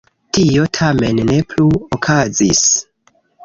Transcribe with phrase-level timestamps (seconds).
[0.37, 1.69] Tio tamen ne plu
[2.01, 2.67] okazis.